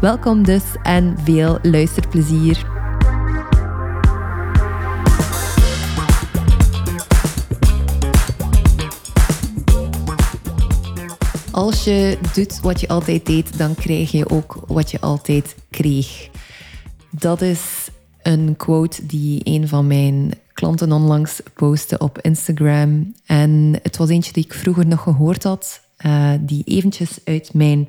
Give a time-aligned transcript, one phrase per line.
[0.00, 2.66] Welkom dus en veel luisterplezier.
[11.50, 16.28] Als je doet wat je altijd deed, dan krijg je ook wat je altijd kreeg.
[17.10, 17.88] Dat is
[18.22, 23.14] een quote die een van mijn klanten onlangs postte op Instagram.
[23.26, 27.88] En het was eentje die ik vroeger nog gehoord had, uh, die eventjes uit mijn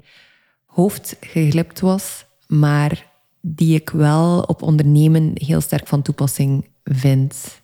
[0.70, 7.62] hoofd geglipt was, maar die ik wel op ondernemen heel sterk van toepassing vind.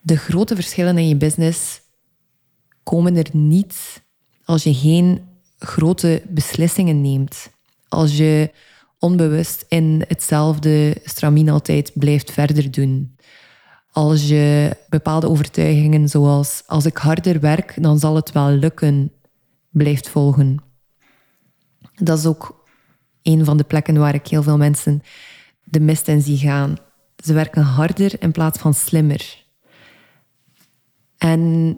[0.00, 1.80] De grote verschillen in je business
[2.82, 4.02] komen er niet
[4.44, 5.20] als je geen
[5.58, 7.50] grote beslissingen neemt.
[7.88, 8.50] Als je
[8.98, 13.16] onbewust in hetzelfde stramien altijd blijft verder doen.
[13.90, 19.12] Als je bepaalde overtuigingen zoals als ik harder werk, dan zal het wel lukken,
[19.70, 20.71] blijft volgen.
[22.04, 22.64] Dat is ook
[23.22, 25.02] een van de plekken waar ik heel veel mensen
[25.64, 26.76] de mist in zie gaan.
[27.24, 29.44] Ze werken harder in plaats van slimmer.
[31.18, 31.76] En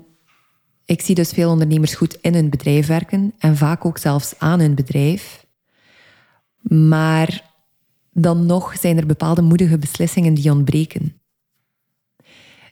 [0.85, 4.61] ik zie dus veel ondernemers goed in hun bedrijf werken en vaak ook zelfs aan
[4.61, 5.47] hun bedrijf.
[6.69, 7.53] Maar
[8.11, 11.21] dan nog zijn er bepaalde moedige beslissingen die ontbreken.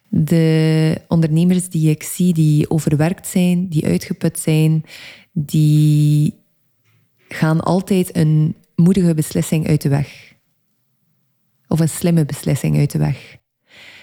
[0.08, 4.84] De ondernemers die ik zie die overwerkt zijn, die uitgeput zijn,
[5.32, 6.41] die
[7.34, 10.34] gaan altijd een moedige beslissing uit de weg.
[11.68, 13.36] Of een slimme beslissing uit de weg.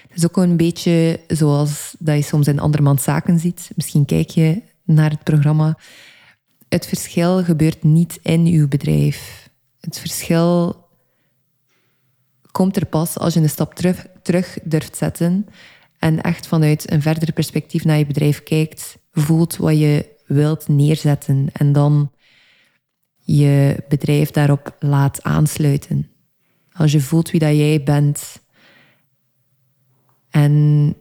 [0.08, 3.70] Het is ook een beetje zoals dat je soms in andermans zaken ziet.
[3.74, 5.78] Misschien kijk je naar het programma.
[6.68, 9.48] Het verschil gebeurt niet in uw bedrijf.
[9.80, 10.76] Het verschil
[12.50, 15.46] komt er pas als je een stap terug, terug durft zetten
[15.98, 21.48] en echt vanuit een verder perspectief naar je bedrijf kijkt, voelt wat je wilt neerzetten
[21.52, 22.10] en dan
[23.36, 26.10] je bedrijf daarop laat aansluiten.
[26.72, 28.42] Als je voelt wie dat jij bent.
[30.30, 30.96] En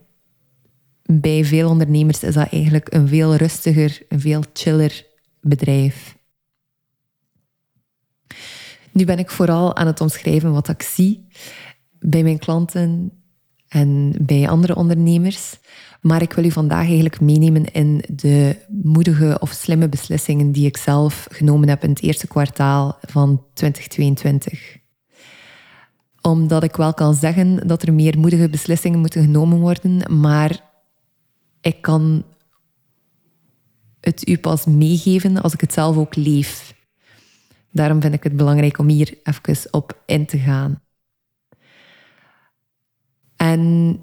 [1.04, 5.06] bij veel ondernemers is dat eigenlijk een veel rustiger, een veel chiller
[5.42, 6.18] bedrijf.
[8.92, 11.28] Nu ben ik vooral aan het omschrijven wat ik zie
[12.00, 13.12] bij mijn klanten
[13.70, 15.60] en bij andere ondernemers.
[16.02, 20.78] Maar ik wil u vandaag eigenlijk meenemen in de moedige of slimme beslissingen die ik
[20.78, 24.78] zelf genomen heb in het eerste kwartaal van 2022.
[26.22, 30.60] Omdat ik wel kan zeggen dat er meer moedige beslissingen moeten genomen worden, maar
[31.62, 32.24] ik kan
[34.00, 36.74] het u pas meegeven als ik het zelf ook leef.
[37.72, 40.82] Daarom vind ik het belangrijk om hier even op in te gaan.
[43.40, 44.00] En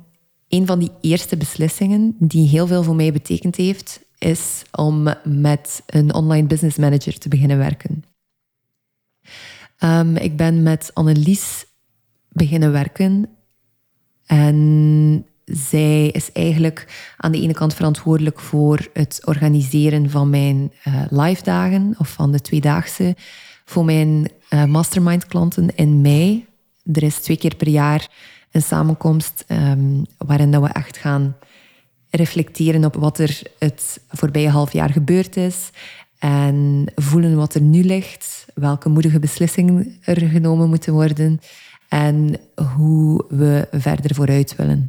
[0.49, 5.83] een van die eerste beslissingen die heel veel voor mij betekend heeft, is om met
[5.87, 8.05] een online business manager te beginnen werken.
[9.81, 11.65] Um, ik ben met Annelies
[12.29, 13.29] beginnen werken
[14.27, 21.05] en zij is eigenlijk aan de ene kant verantwoordelijk voor het organiseren van mijn uh,
[21.11, 23.17] live dagen of van de tweedaagse
[23.65, 26.47] voor mijn uh, mastermind klanten in mei.
[26.93, 28.09] Er is twee keer per jaar
[28.57, 31.37] een samenkomst um, waarin dat we echt gaan
[32.11, 35.71] reflecteren op wat er het voorbije half jaar gebeurd is
[36.19, 41.41] en voelen wat er nu ligt, welke moedige beslissingen er genomen moeten worden
[41.89, 42.41] en
[42.77, 44.89] hoe we verder vooruit willen.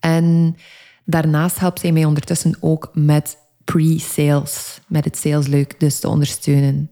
[0.00, 0.56] En
[1.04, 6.90] daarnaast helpt zij mij ondertussen ook met pre-sales, met het salesleuk dus te ondersteunen.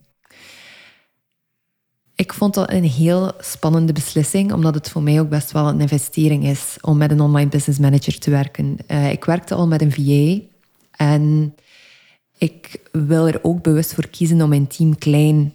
[2.20, 5.80] Ik vond dat een heel spannende beslissing, omdat het voor mij ook best wel een
[5.80, 8.76] investering is om met een online business manager te werken.
[8.88, 10.42] Uh, ik werkte al met een VA
[10.90, 11.54] en
[12.38, 15.52] ik wil er ook bewust voor kiezen om mijn team klein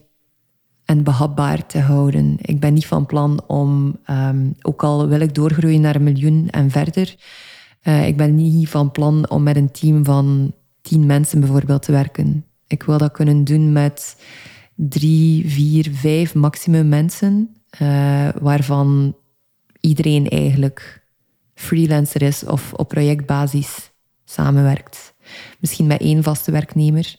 [0.86, 2.38] en behapbaar te houden.
[2.42, 6.48] Ik ben niet van plan om, um, ook al wil ik doorgroeien naar een miljoen
[6.50, 7.16] en verder,
[7.84, 11.92] uh, ik ben niet van plan om met een team van tien mensen bijvoorbeeld te
[11.92, 12.46] werken.
[12.68, 14.16] Ik wil dat kunnen doen met
[14.76, 19.16] drie, vier, vijf maximum mensen, uh, waarvan
[19.80, 21.08] iedereen eigenlijk
[21.54, 23.92] freelancer is of op projectbasis
[24.26, 25.14] samenwerkt.
[25.60, 27.16] Misschien met één vaste werknemer.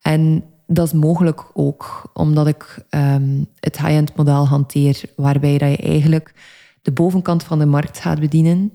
[0.00, 5.76] En dat is mogelijk ook omdat ik ehm, het high-end model hanteer, waarbij dat je
[5.76, 6.34] eigenlijk
[6.82, 8.72] de bovenkant van de markt gaat bedienen,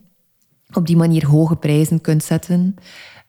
[0.74, 2.76] op die manier hoge prijzen kunt zetten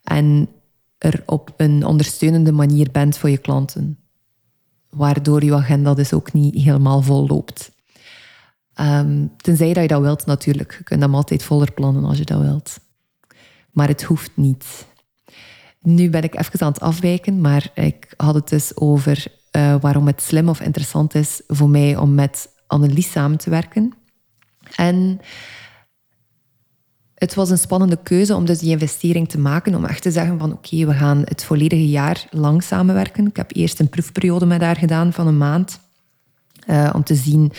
[0.03, 0.49] en
[0.97, 4.02] er op een ondersteunende manier bent voor je klanten.
[4.93, 7.71] Waardoor je agenda dus ook niet helemaal vol loopt.
[8.75, 10.75] Um, tenzij dat je dat wilt natuurlijk.
[10.77, 12.79] Je kunt hem altijd voller plannen als je dat wilt.
[13.71, 14.87] Maar het hoeft niet.
[15.81, 20.07] Nu ben ik even aan het afwijken, maar ik had het dus over uh, waarom
[20.07, 23.93] het slim of interessant is voor mij om met Annelies samen te werken.
[24.75, 25.19] En
[27.23, 30.39] het was een spannende keuze om dus die investering te maken, om echt te zeggen
[30.39, 33.27] van oké, we gaan het volledige jaar lang samenwerken.
[33.27, 35.79] Ik heb eerst een proefperiode met haar gedaan van een maand,
[36.67, 37.51] uh, om te zien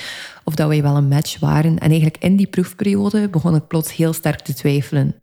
[0.45, 1.79] of dat wij wel een match waren.
[1.79, 5.15] En eigenlijk in die proefperiode begon ik plots heel sterk te twijfelen.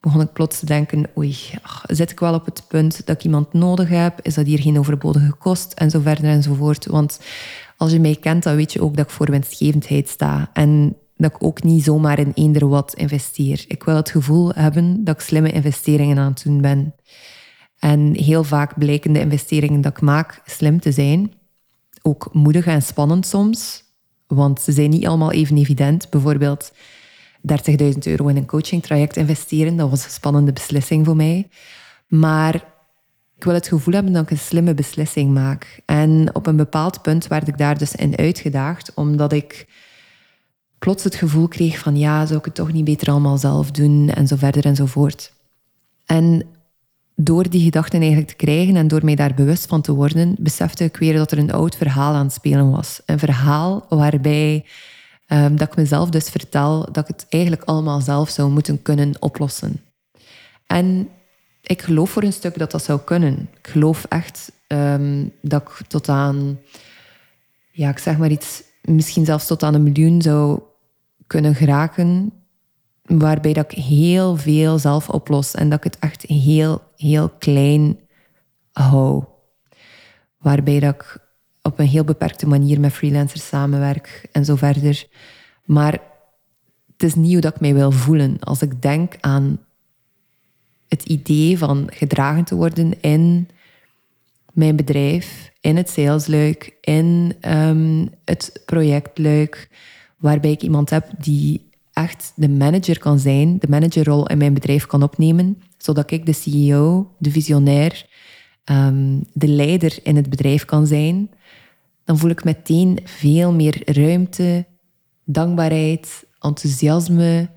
[0.00, 1.36] Begon ik plots te denken, oei,
[1.86, 4.20] zit ik wel op het punt dat ik iemand nodig heb?
[4.22, 5.72] Is dat hier geen overbodige kost?
[5.72, 6.86] En zo verder enzovoort.
[6.86, 7.20] Want
[7.76, 10.50] als je mij kent, dan weet je ook dat ik voor winstgevendheid sta.
[10.52, 13.64] En dat ik ook niet zomaar in eender wat investeer.
[13.68, 16.94] Ik wil het gevoel hebben dat ik slimme investeringen aan het doen ben.
[17.78, 21.32] En heel vaak blijken de investeringen dat ik maak slim te zijn.
[22.02, 23.82] Ook moedig en spannend soms,
[24.26, 26.10] want ze zijn niet allemaal even evident.
[26.10, 31.48] Bijvoorbeeld 30.000 euro in een coachingtraject investeren, dat was een spannende beslissing voor mij.
[32.08, 32.54] Maar
[33.36, 35.80] ik wil het gevoel hebben dat ik een slimme beslissing maak.
[35.84, 39.66] En op een bepaald punt werd ik daar dus in uitgedaagd, omdat ik
[40.84, 44.10] plots het gevoel kreeg van ja, zou ik het toch niet beter allemaal zelf doen
[44.10, 45.32] en zo verder en zo voort.
[46.06, 46.46] En
[47.16, 50.84] door die gedachten eigenlijk te krijgen en door mij daar bewust van te worden, besefte
[50.84, 53.00] ik weer dat er een oud verhaal aan het spelen was.
[53.06, 54.64] Een verhaal waarbij
[55.28, 59.22] um, dat ik mezelf dus vertel dat ik het eigenlijk allemaal zelf zou moeten kunnen
[59.22, 59.80] oplossen.
[60.66, 61.08] En
[61.62, 63.48] ik geloof voor een stuk dat dat zou kunnen.
[63.58, 66.58] Ik geloof echt um, dat ik tot aan,
[67.72, 70.60] ja, ik zeg maar iets, misschien zelfs tot aan een miljoen zou
[71.26, 72.32] kunnen geraken,
[73.02, 77.98] waarbij dat ik heel veel zelf oplos en dat ik het echt heel, heel klein
[78.72, 79.24] hou.
[80.38, 81.18] Waarbij dat ik
[81.62, 85.06] op een heel beperkte manier met freelancers samenwerk en zo verder.
[85.64, 85.92] Maar
[86.92, 88.36] het is niet hoe dat ik mij wil voelen.
[88.40, 89.58] Als ik denk aan
[90.88, 93.48] het idee van gedragen te worden in
[94.52, 99.68] mijn bedrijf, in het salesluik, in um, het projectluik,
[100.24, 104.86] waarbij ik iemand heb die echt de manager kan zijn, de managerrol in mijn bedrijf
[104.86, 108.06] kan opnemen, zodat ik de CEO, de visionair,
[108.64, 111.30] um, de leider in het bedrijf kan zijn,
[112.04, 114.66] dan voel ik meteen veel meer ruimte,
[115.24, 117.50] dankbaarheid, enthousiasme,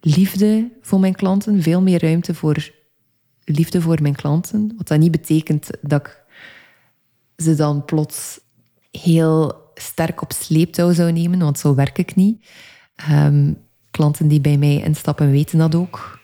[0.00, 2.70] liefde voor mijn klanten, veel meer ruimte voor
[3.44, 4.72] liefde voor mijn klanten.
[4.76, 6.22] Wat dat niet betekent dat ik
[7.36, 8.40] ze dan plots
[8.90, 12.46] heel sterk op sleeptouw zou nemen, want zo werk ik niet.
[13.10, 13.56] Um,
[13.90, 16.20] klanten die bij mij instappen weten dat ook.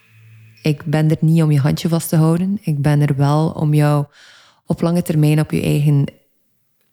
[0.61, 2.57] Ik ben er niet om je handje vast te houden.
[2.61, 4.05] Ik ben er wel om jou
[4.65, 6.05] op lange termijn op je eigen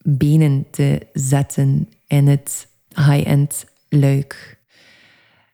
[0.03, 4.59] benen te zetten in het high-end luik.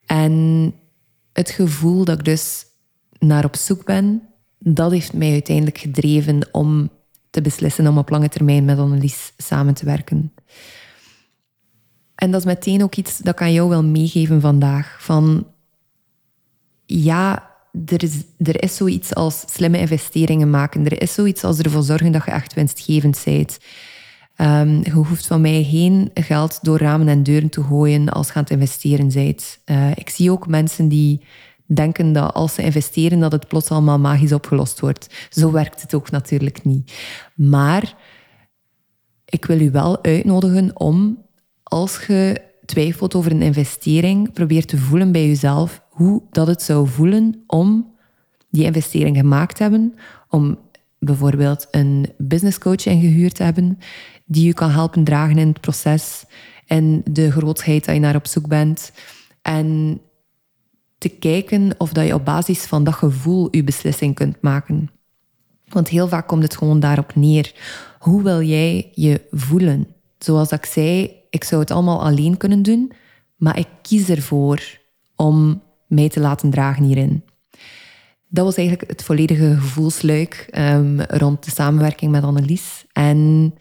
[0.07, 0.75] En
[1.33, 2.67] het gevoel dat ik dus
[3.19, 4.23] naar op zoek ben,
[4.59, 6.91] dat heeft mij uiteindelijk gedreven om
[7.31, 10.33] te beslissen om op lange termijn met Annelies samen te werken.
[12.19, 14.97] En dat is meteen ook iets dat ik aan jou wil meegeven vandaag.
[15.01, 15.47] Van
[16.87, 17.51] ja,
[17.87, 20.85] er is, er is zoiets als slimme investeringen maken.
[20.85, 23.59] Er is zoiets als ervoor zorgen dat je echt winstgevend bent.
[24.37, 28.35] Um, je hoeft van mij geen geld door ramen en deuren te gooien als je
[28.35, 29.59] aan het investeren bent.
[29.67, 31.25] Uh, ik zie ook mensen die
[31.67, 35.29] denken dat als ze investeren, dat het plots allemaal magisch opgelost wordt.
[35.31, 36.93] Zo werkt het ook natuurlijk niet.
[37.35, 37.95] Maar
[39.25, 41.27] ik wil u wel uitnodigen om
[41.69, 46.89] als je twijfelt over een investering, probeer te voelen bij jezelf hoe dat het zou
[46.89, 47.97] voelen om
[48.51, 49.95] die investering gemaakt te hebben,
[50.29, 50.59] om
[50.99, 53.79] bijvoorbeeld een business coach ingehuurd te hebben
[54.25, 56.25] die je kan helpen dragen in het proces
[56.67, 58.93] en de grootheid dat je naar op zoek bent.
[59.43, 60.01] En
[60.99, 64.91] te kijken of dat je op basis van dat gevoel je beslissing kunt maken.
[65.69, 67.55] Want heel vaak komt het gewoon daarop neer.
[67.99, 69.87] Hoe wil jij je voelen?
[70.19, 72.93] Zoals ik zei, ik zou het allemaal alleen kunnen doen,
[73.37, 74.79] maar ik kies ervoor
[75.17, 77.25] om mij te laten dragen hierin.
[78.29, 82.85] Dat was eigenlijk het volledige gevoelsluik um, rond de samenwerking met Annelies.
[82.93, 83.55] En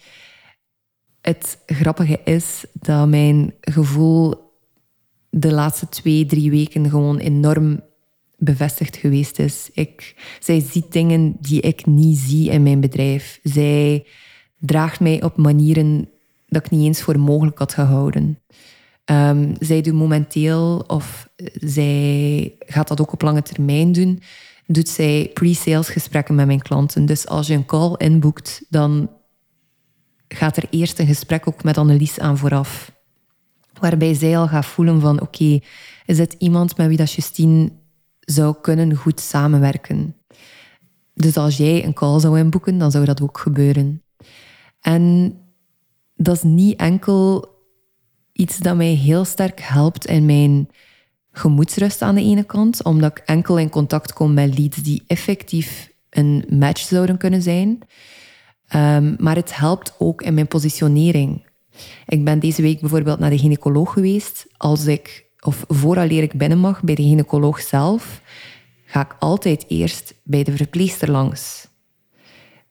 [1.22, 4.36] het grappige is dat mijn gevoel
[5.30, 7.82] de laatste twee, drie weken gewoon enorm
[8.38, 9.70] bevestigd geweest is.
[9.74, 13.40] Ik, zij ziet dingen die ik niet zie in mijn bedrijf.
[13.44, 14.06] Zij
[14.60, 16.10] draagt mij op manieren
[16.48, 18.39] dat ik niet eens voor mogelijk had gehouden.
[19.06, 24.22] Um, zij doet momenteel, of zij gaat dat ook op lange termijn doen,
[24.66, 27.06] doet zij pre-sales gesprekken met mijn klanten.
[27.06, 29.10] Dus als je een call inboekt, dan
[30.27, 32.92] gaat er eerst een gesprek ook met Annelies aan vooraf.
[33.80, 35.60] Waarbij zij al gaat voelen van oké,
[36.06, 37.72] is het iemand met wie dat Justine
[38.20, 40.16] zou kunnen goed samenwerken?
[41.13, 44.04] Dus als jij een call zou inboeken, dan zou dat ook gebeuren.
[44.82, 45.34] En
[46.18, 47.56] dat is niet enkel
[48.34, 50.70] iets dat mij heel sterk helpt in mijn
[51.32, 55.92] gemoedsrust aan de ene kant, omdat ik enkel in contact kom met leads die effectief
[56.10, 57.80] een match zouden kunnen zijn.
[58.76, 61.46] Um, maar het helpt ook in mijn positionering.
[62.08, 64.48] Ik ben deze week bijvoorbeeld naar de gynaecoloog geweest.
[64.58, 68.22] Als ik, of vooraleer ik binnen mag bij de gynaecoloog zelf,
[68.86, 71.67] ga ik altijd eerst bij de verpleegster langs.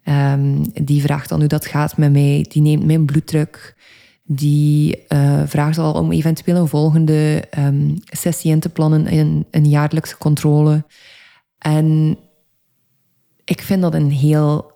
[0.09, 2.47] Um, die vraagt dan hoe dat gaat met mij.
[2.49, 3.75] Die neemt mijn bloeddruk.
[4.23, 9.69] Die uh, vraagt al om eventueel een volgende um, sessie in te plannen, een, een
[9.69, 10.85] jaarlijkse controle.
[11.59, 12.19] En
[13.45, 14.73] ik vind dat een heel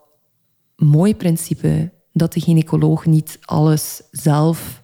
[0.76, 4.82] mooi principe dat de gynaecoloog niet alles zelf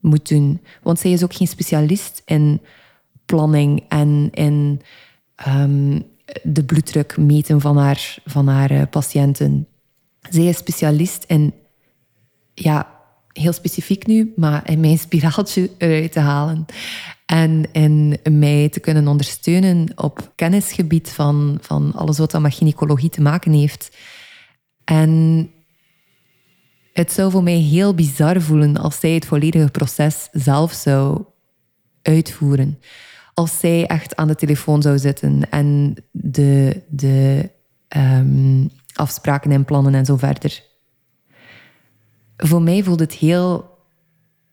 [0.00, 0.60] moet doen.
[0.82, 2.60] Want zij is ook geen specialist in
[3.24, 4.80] planning en in
[5.46, 6.02] um,
[6.42, 9.68] de bloeddruk meten van haar, van haar uh, patiënten.
[10.30, 11.54] Zij is specialist in,
[12.54, 12.98] ja,
[13.32, 16.66] heel specifiek nu, maar in mijn spiraaltje eruit te halen.
[17.26, 23.20] En in mij te kunnen ondersteunen op kennisgebied van, van alles wat met gynaecologie te
[23.20, 23.96] maken heeft.
[24.84, 25.50] En
[26.92, 31.24] het zou voor mij heel bizar voelen als zij het volledige proces zelf zou
[32.02, 32.78] uitvoeren.
[33.40, 37.50] Als zij echt aan de telefoon zou zitten en de, de
[37.96, 40.62] um, afspraken en plannen en zo verder.
[42.36, 43.78] Voor mij voelt het heel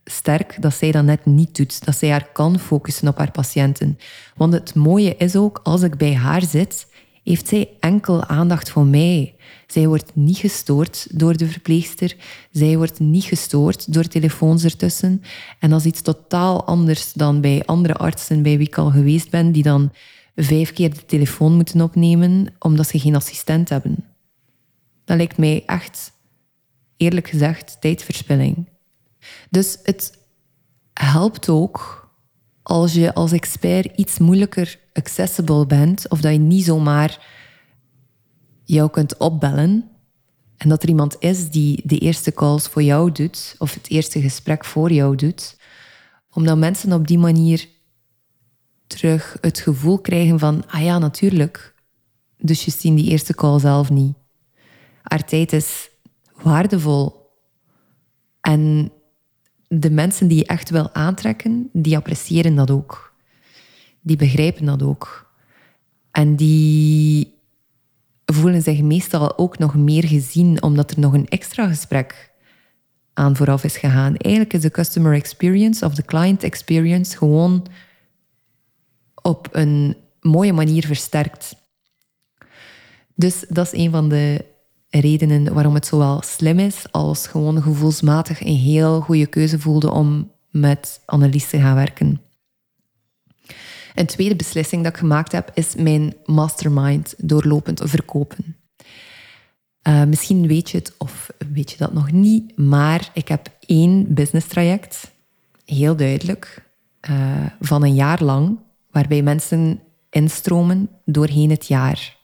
[0.04, 1.86] sterk dat zij dat net niet doet.
[1.86, 3.98] Dat zij haar kan focussen op haar patiënten.
[4.36, 6.88] Want het mooie is ook, als ik bij haar zit,
[7.28, 9.36] heeft zij enkel aandacht voor mij.
[9.68, 12.16] Zij wordt niet gestoord door de verpleegster.
[12.52, 15.22] Zij wordt niet gestoord door telefoons ertussen.
[15.60, 19.30] En dat is iets totaal anders dan bij andere artsen bij wie ik al geweest
[19.30, 19.92] ben, die dan
[20.36, 24.06] vijf keer de telefoon moeten opnemen omdat ze geen assistent hebben.
[25.06, 26.12] Dat lijkt mij echt,
[26.98, 28.68] eerlijk gezegd, tijdverspilling.
[29.50, 30.18] Dus het
[30.94, 32.10] helpt ook
[32.64, 37.26] als je als expert iets moeilijker accessible bent, of dat je niet zomaar
[38.64, 39.90] jou kunt opbellen
[40.58, 44.22] en dat er iemand is die de eerste calls voor jou doet, of het eerste
[44.22, 45.58] gesprek voor jou doet,
[46.32, 47.68] omdat mensen op die manier
[48.88, 51.76] terug het gevoel krijgen van, ah ja, natuurlijk,
[52.38, 54.16] dus je ziet die eerste call zelf niet.
[55.02, 55.90] Haar tijd is
[56.44, 57.16] waardevol.
[58.42, 58.92] En
[59.68, 63.07] de mensen die je echt wil aantrekken, die appreciëren dat ook.
[64.08, 65.32] Die begrijpen dat ook.
[66.12, 67.34] En die
[68.26, 72.32] voelen zich meestal ook nog meer gezien, omdat er nog een extra gesprek
[73.14, 74.16] aan vooraf is gegaan.
[74.16, 77.68] Eigenlijk is de customer experience of de client experience gewoon
[79.22, 81.56] op een mooie manier versterkt.
[83.16, 84.46] Dus dat is een van de
[84.90, 90.32] redenen waarom het zowel slim is als gewoon gevoelsmatig een heel goede keuze voelde om
[90.50, 92.27] met Annelies te gaan werken.
[93.98, 98.56] Een tweede beslissing dat ik gemaakt heb, is mijn mastermind doorlopend verkopen.
[99.88, 104.14] Uh, misschien weet je het of weet je dat nog niet, maar ik heb één
[104.14, 105.12] business traject,
[105.66, 106.66] heel duidelijk,
[107.10, 108.60] uh, van een jaar lang,
[108.92, 112.18] waarbij mensen instromen doorheen het jaar.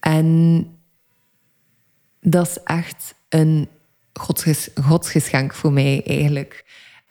[0.00, 0.66] En
[2.20, 3.68] dat is echt een
[4.12, 6.64] godsges godsgeschenk voor mij eigenlijk.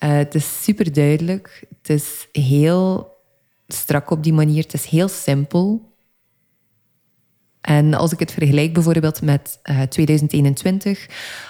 [0.03, 1.63] Uh, het is super duidelijk.
[1.77, 3.12] Het is heel
[3.67, 4.63] strak op die manier.
[4.63, 5.91] Het is heel simpel.
[7.62, 11.07] En als ik het vergelijk bijvoorbeeld met uh, eh, 2021,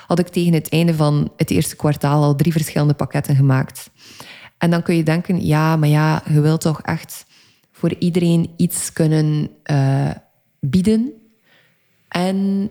[0.07, 3.89] had ik tegen het einde van het eerste kwartaal al drie verschillende pakketten gemaakt.
[4.57, 7.25] En dan kun je denken, ja, maar ja, je wilt toch echt
[7.71, 10.11] voor iedereen iets kunnen uh,
[10.59, 11.13] bieden.
[12.07, 12.69] En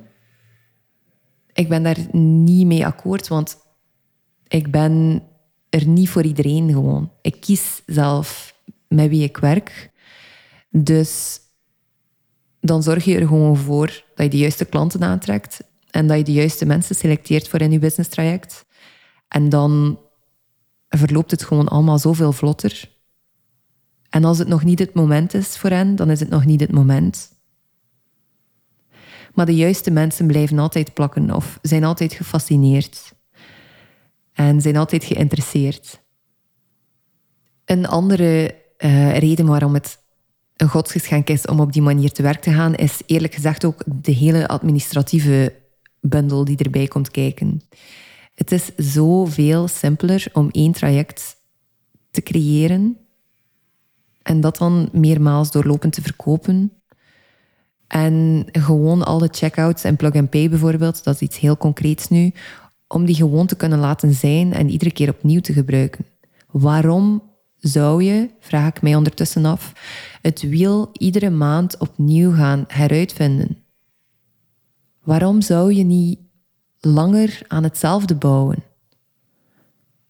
[1.53, 3.57] ik ben daar niet mee akkoord, want
[4.49, 5.23] ik ben
[5.73, 7.11] er niet voor iedereen gewoon.
[7.23, 8.55] Ik kies zelf
[8.89, 9.91] met wie ik werk.
[10.71, 11.41] Dus
[12.61, 15.61] dan zorg je er gewoon voor dat je de juiste klanten aantrekt
[15.91, 18.65] en dat je de juiste mensen selecteert voor in je business traject.
[19.29, 19.99] En dan
[20.89, 22.91] verloopt het gewoon allemaal zoveel vlotter.
[24.09, 26.61] En als het nog niet het moment is voor hen, dan is het nog niet
[26.61, 27.31] het moment.
[29.35, 33.15] Maar de juiste mensen blijven altijd plakken of zijn altijd gefascineerd.
[34.33, 36.01] En zijn altijd geïnteresseerd.
[37.65, 39.99] Een andere uh, reden waarom het
[40.57, 43.83] een godsgeschenk is om op die manier te werk te gaan, is eerlijk gezegd ook
[43.87, 45.55] de hele administratieve
[46.01, 47.63] bundel die erbij komt kijken.
[48.35, 51.37] Het is zoveel simpeler om één traject
[52.11, 52.97] te creëren
[54.23, 56.73] en dat dan meermaals doorlopend te verkopen.
[57.87, 62.33] En gewoon alle checkouts en plug-and-pay bijvoorbeeld, dat is iets heel concreets nu,
[62.93, 66.07] om die gewoon te kunnen laten zijn en iedere keer opnieuw te gebruiken.
[66.51, 67.23] Waarom
[67.59, 69.73] zou je, vraag ik mij ondertussen af,
[70.23, 73.57] het wiel iedere maand opnieuw gaan heruitvinden?
[75.03, 76.19] Waarom zou je niet
[76.81, 78.63] langer aan hetzelfde bouwen?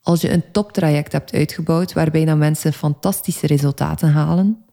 [0.00, 4.64] Als je een toptraject hebt uitgebouwd waarbij dan mensen fantastische resultaten halen,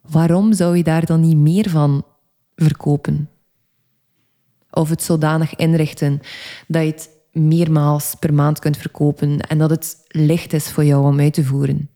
[0.00, 2.04] waarom zou je daar dan niet meer van
[2.54, 3.30] verkopen?
[4.70, 6.20] Of het zodanig inrichten
[6.66, 11.04] dat je het meermaals per maand kunt verkopen en dat het licht is voor jou
[11.06, 11.90] om uit te voeren.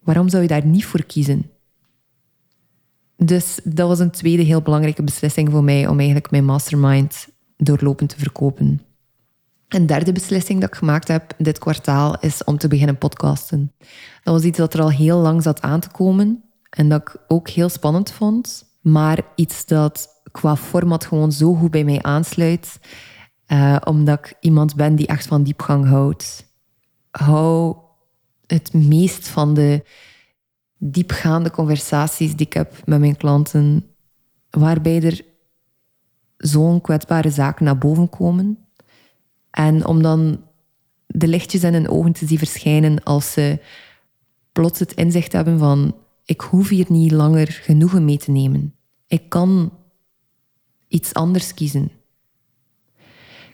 [0.00, 1.50] Waarom zou je daar niet voor kiezen?
[3.16, 8.10] Dus dat was een tweede heel belangrijke beslissing voor mij om eigenlijk mijn mastermind doorlopend
[8.10, 8.80] te verkopen.
[9.68, 13.72] Een derde beslissing dat ik gemaakt heb dit kwartaal is om te beginnen podcasten.
[14.22, 17.16] Dat was iets dat er al heel lang zat aan te komen en dat ik
[17.28, 22.78] ook heel spannend vond, maar iets dat qua format gewoon zo goed bij mij aansluit,
[23.52, 26.46] uh, omdat ik iemand ben die echt van diepgang houdt.
[27.10, 27.76] Hou
[28.46, 29.84] het meest van de
[30.78, 33.86] diepgaande conversaties die ik heb met mijn klanten,
[34.50, 35.24] waarbij er
[36.36, 38.58] zo'n kwetsbare zaken naar boven komen.
[39.50, 40.44] En om dan
[41.06, 43.58] de lichtjes in hun ogen te zien verschijnen als ze
[44.52, 48.74] plots het inzicht hebben van ik hoef hier niet langer genoegen mee te nemen.
[49.06, 49.72] Ik kan
[50.88, 51.90] iets anders kiezen.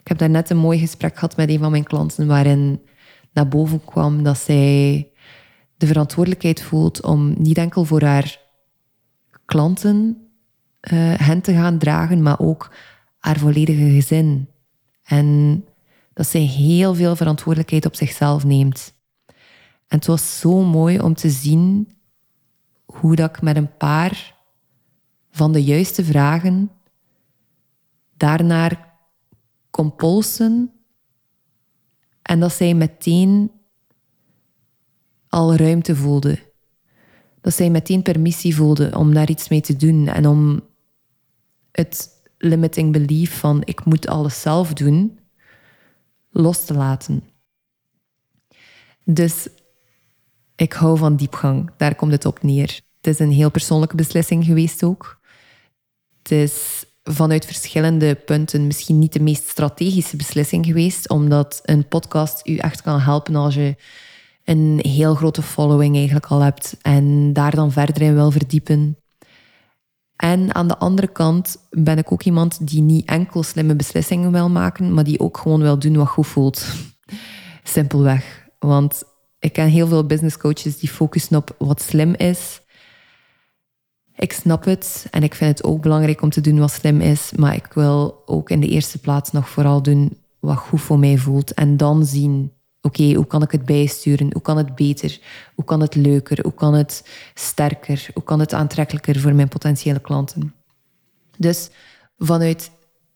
[0.07, 2.81] Ik heb daar net een mooi gesprek gehad met een van mijn klanten waarin
[3.33, 5.09] naar boven kwam dat zij
[5.77, 8.39] de verantwoordelijkheid voelt om niet enkel voor haar
[9.45, 10.27] klanten
[10.81, 12.71] uh, hen te gaan dragen, maar ook
[13.17, 14.49] haar volledige gezin.
[15.03, 15.65] En
[16.13, 18.93] dat zij heel veel verantwoordelijkheid op zichzelf neemt.
[19.87, 21.91] En het was zo mooi om te zien
[22.85, 24.35] hoe dat ik met een paar
[25.31, 26.71] van de juiste vragen
[28.17, 28.86] daarnaar
[29.69, 30.71] kon polsen
[32.21, 33.51] en dat zij meteen
[35.29, 36.39] al ruimte voelde.
[37.41, 40.61] Dat zij meteen permissie voelde om daar iets mee te doen en om
[41.71, 45.19] het limiting belief van ik moet alles zelf doen,
[46.29, 47.23] los te laten.
[49.03, 49.47] Dus
[50.55, 52.81] ik hou van diepgang, daar komt het op neer.
[52.97, 55.19] Het is een heel persoonlijke beslissing geweest ook.
[56.17, 62.47] Het is vanuit verschillende punten misschien niet de meest strategische beslissing geweest, omdat een podcast
[62.47, 63.75] u echt kan helpen als je
[64.43, 68.97] een heel grote following eigenlijk al hebt en daar dan verder in wil verdiepen.
[70.15, 74.49] En aan de andere kant ben ik ook iemand die niet enkel slimme beslissingen wil
[74.49, 76.65] maken, maar die ook gewoon wil doen wat goed voelt.
[77.63, 78.47] Simpelweg.
[78.59, 79.03] Want
[79.39, 82.61] ik ken heel veel business coaches die focussen op wat slim is.
[84.17, 87.31] Ik snap het en ik vind het ook belangrijk om te doen wat slim is,
[87.35, 91.17] maar ik wil ook in de eerste plaats nog vooral doen wat goed voor mij
[91.17, 92.51] voelt en dan zien
[92.81, 94.29] Oké, hoe kan ik het bijsturen?
[94.31, 95.19] Hoe kan het beter?
[95.55, 96.39] Hoe kan het leuker?
[96.41, 98.07] Hoe kan het sterker?
[98.13, 100.53] Hoe kan het aantrekkelijker voor mijn potentiële klanten?
[101.37, 101.69] Dus
[102.17, 102.71] vanuit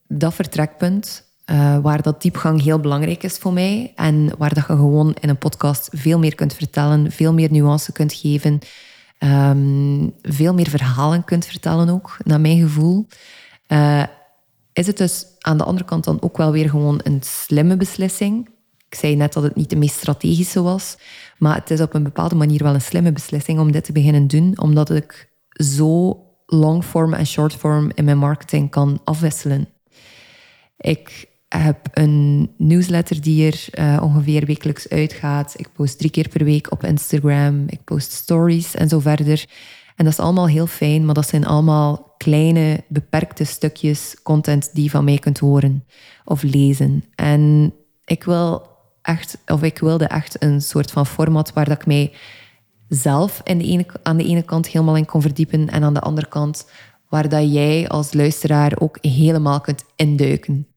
[0.08, 4.74] dat vertrekpunt, uh, waar dat diepgang heel belangrijk is voor mij en waar dat je
[4.74, 8.60] gewoon in een podcast veel meer kunt vertellen, veel meer nuance kunt geven,
[9.24, 13.08] um, veel meer verhalen kunt vertellen ook, naar mijn gevoel,
[13.68, 14.04] uh,
[14.74, 18.50] is het dus aan de andere kant dan ook wel weer gewoon een slimme beslissing
[18.92, 20.98] ik zei net dat het niet de meest strategische was,
[21.38, 24.28] maar het is op een bepaalde manier wel een slimme beslissing om dit te beginnen
[24.28, 29.70] doen, omdat ik zo longform en shortform in mijn marketing kan afwisselen.
[30.78, 35.54] Ik heb een newsletter die er uh, ongeveer wekelijks uitgaat.
[35.58, 37.64] Ik post drie keer per week op Instagram.
[37.68, 39.46] Ik post stories en zo verder.
[39.96, 44.84] En dat is allemaal heel fijn, maar dat zijn allemaal kleine, beperkte stukjes content die
[44.84, 45.86] je van mij kunt horen
[46.26, 47.04] of lezen.
[47.16, 47.74] En
[48.06, 48.68] ik wil
[49.02, 52.14] echt, of ik wilde echt een soort van format waar dat ik mij
[52.88, 56.28] zelf de ene, aan de ene kant helemaal in kon verdiepen en aan de andere
[56.28, 56.66] kant
[57.10, 60.71] waar dat jij als luisteraar ook helemaal kunt induiken.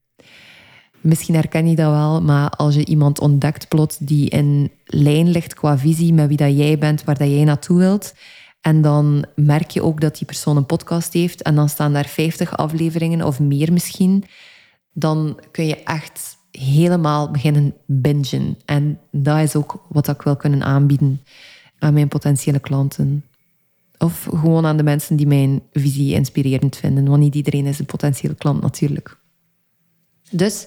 [1.04, 5.54] Misschien herken je dat wel, maar als je iemand ontdekt plots die in lijn ligt
[5.54, 8.14] qua visie met wie dat jij bent, waar dat jij naartoe wilt,
[8.60, 12.06] en dan merk je ook dat die persoon een podcast heeft en dan staan daar
[12.06, 14.24] 50 afleveringen of meer misschien,
[14.92, 18.58] dan kun je echt helemaal beginnen bingen.
[18.64, 21.22] En dat is ook wat ik wil kunnen aanbieden
[21.78, 23.24] aan mijn potentiële klanten.
[23.98, 27.08] Of gewoon aan de mensen die mijn visie inspirerend vinden.
[27.08, 29.18] Want niet iedereen is een potentiële klant natuurlijk.
[30.30, 30.66] Dus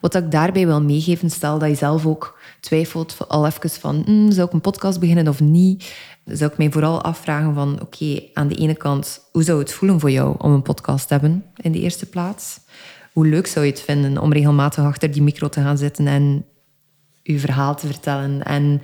[0.00, 4.32] wat ik daarbij wil meegeven, stel dat je zelf ook twijfelt al even van, hmm,
[4.32, 5.94] zou ik een podcast beginnen of niet?
[6.24, 10.00] Zou ik mij vooral afvragen van, oké, aan de ene kant, hoe zou het voelen
[10.00, 12.60] voor jou om een podcast te hebben in de eerste plaats?
[13.12, 16.44] Hoe leuk zou je het vinden om regelmatig achter die micro te gaan zitten en
[17.22, 18.42] je verhaal te vertellen?
[18.42, 18.82] En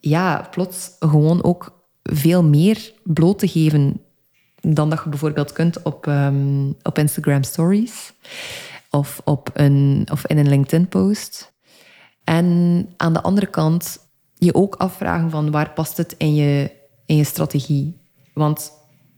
[0.00, 4.00] ja, plots gewoon ook veel meer bloot te geven
[4.60, 8.12] dan dat je bijvoorbeeld kunt op, um, op Instagram Stories
[8.90, 11.52] of, op een, of in een LinkedIn-post.
[12.24, 13.98] En aan de andere kant
[14.34, 16.70] je ook afvragen van waar past het in je,
[17.06, 18.00] in je strategie.
[18.34, 18.72] Want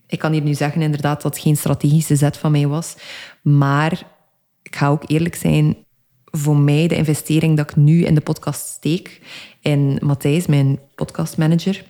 [0.06, 2.96] ik kan hier nu zeggen inderdaad dat het geen strategische zet van mij was.
[3.42, 3.92] Maar
[4.62, 5.76] ik ga ook eerlijk zijn,
[6.24, 9.20] voor mij de investering dat ik nu in de podcast steek,
[9.60, 11.84] in Matthijs, mijn podcastmanager,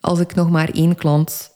[0.00, 1.50] als ik nog maar één klant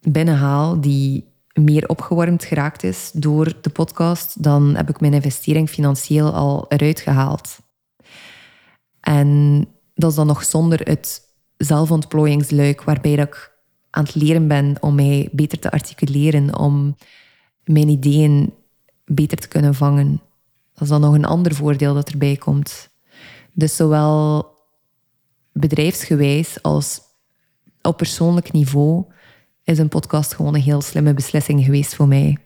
[0.00, 1.29] binnenhaal die
[1.64, 7.00] meer opgewarmd geraakt is door de podcast, dan heb ik mijn investering financieel al eruit
[7.00, 7.58] gehaald.
[9.00, 11.22] En dat is dan nog zonder het
[11.56, 13.58] zelfontplooiingsluik, waarbij ik
[13.90, 16.96] aan het leren ben om mij beter te articuleren, om
[17.64, 18.54] mijn ideeën
[19.04, 20.20] beter te kunnen vangen.
[20.72, 22.90] Dat is dan nog een ander voordeel dat erbij komt.
[23.52, 24.48] Dus zowel
[25.52, 27.00] bedrijfsgewijs als
[27.82, 29.04] op persoonlijk niveau
[29.64, 32.36] is een podcast gewoon een heel slimme beslissing geweest voor mij.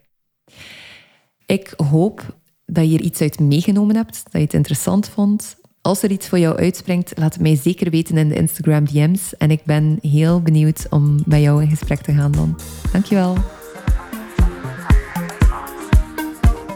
[1.47, 5.57] Ik hoop dat je er iets uit meegenomen hebt, dat je het interessant vond.
[5.81, 9.37] Als er iets voor jou uitspringt, laat het mij zeker weten in de Instagram DM's.
[9.37, 12.59] En ik ben heel benieuwd om bij jou in gesprek te gaan dan.
[12.93, 13.37] Dankjewel.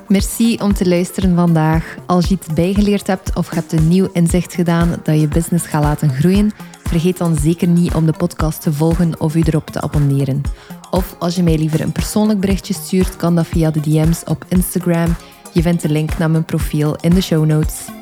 [0.08, 1.96] Merci om te luisteren vandaag.
[2.06, 5.82] Als je iets bijgeleerd hebt of hebt een nieuw inzicht gedaan dat je business gaat
[5.82, 6.52] laten groeien,
[6.88, 10.40] vergeet dan zeker niet om de podcast te volgen of u erop te abonneren.
[10.90, 14.44] Of als je mij liever een persoonlijk berichtje stuurt, kan dat via de DM's op
[14.48, 15.16] Instagram.
[15.52, 17.97] Je vindt de link naar mijn profiel in de show notes.